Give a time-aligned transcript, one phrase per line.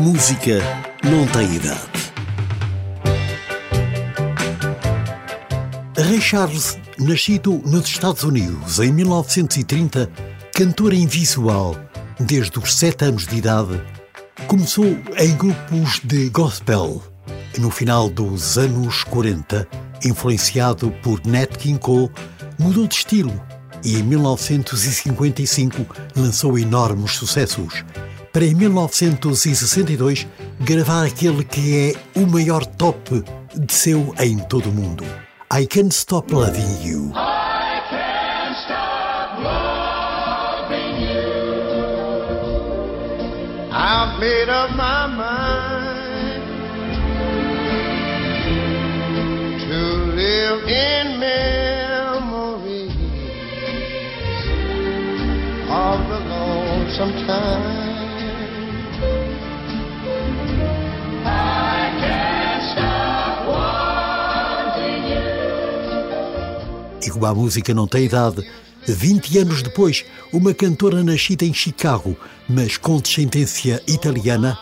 [0.00, 0.60] música
[1.04, 1.90] não tem idade.
[5.94, 10.10] Ray Charles, nascido nos Estados Unidos em 1930,
[10.54, 11.76] cantor em visual
[12.18, 13.78] desde os 7 anos de idade,
[14.48, 14.86] começou
[15.18, 17.02] em grupos de gospel.
[17.58, 19.68] No final dos anos 40,
[20.02, 22.10] influenciado por Nat King Cole,
[22.58, 23.38] mudou de estilo
[23.84, 27.84] e em 1955 lançou enormes sucessos
[28.32, 30.26] para em 1962
[30.60, 35.04] gravar aquele que é o maior top de seu em todo o mundo.
[35.52, 37.12] I Can't Stop Loving You.
[43.72, 46.00] I've made up my mind
[49.60, 52.92] to live in memories
[55.68, 57.99] of the lonesome time.
[67.10, 68.46] Como a música não tem idade,
[68.86, 72.16] 20 anos depois, uma cantora nascida em Chicago,
[72.48, 74.58] mas com descendência italiana,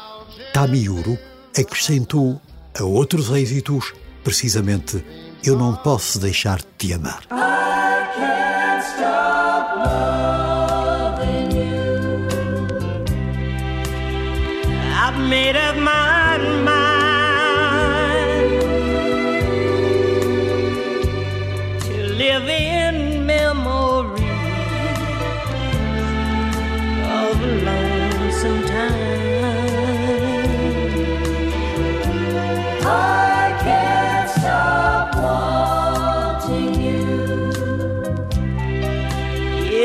[0.52, 1.18] Tamiuro,
[1.56, 2.40] acrescentou
[2.78, 3.92] a outros êxitos,
[4.24, 5.04] precisamente
[5.44, 7.22] Eu Não Posso Deixar de Te Amar.
[15.28, 16.97] Made up my mind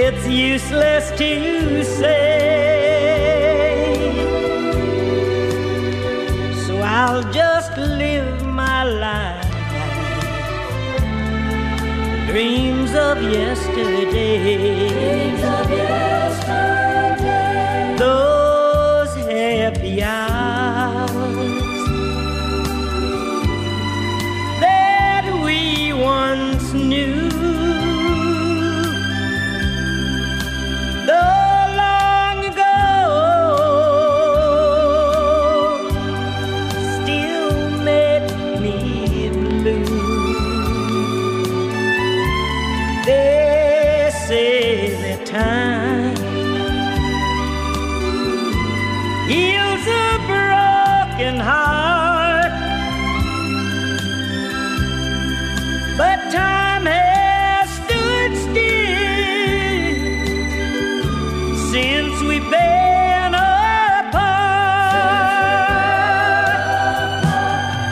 [0.06, 2.24] It's useless to say.
[6.66, 9.48] So I'll just live my life.
[12.28, 14.89] Dreams of yesterday.
[14.89, 17.23] Dreams of yesterday.
[17.98, 18.33] Those
[61.73, 64.14] since we've been apart.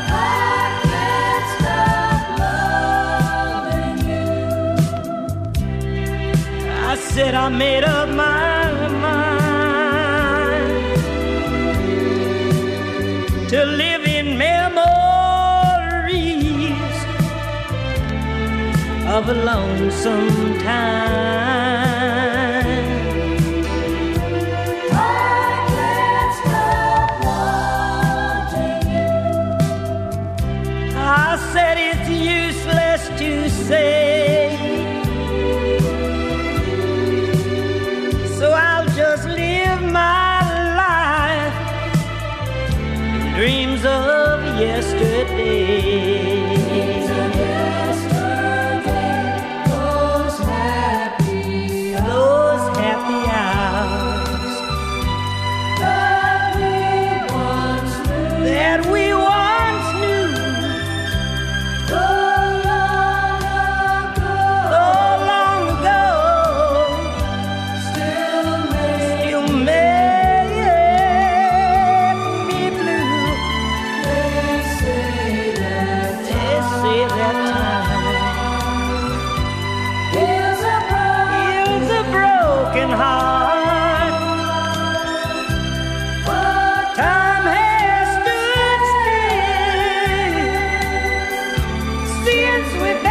[0.07, 0.23] I
[0.91, 2.25] can't stop
[3.65, 4.29] loving you.
[6.91, 8.71] I said I made up my
[9.07, 9.49] mind
[13.49, 14.77] to live in memories
[19.15, 21.60] of a lonesome time.
[45.45, 46.10] Yesterday.
[82.81, 84.13] broken heart.
[86.25, 88.81] But time has stood
[92.25, 93.03] still since we've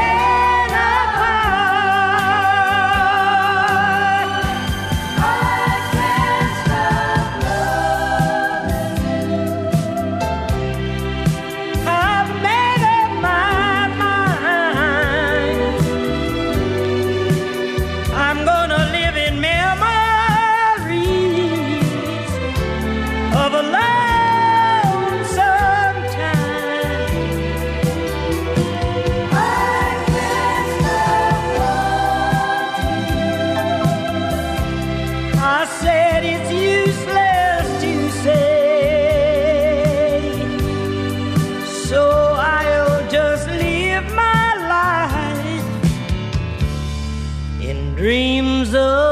[48.01, 49.10] dreams of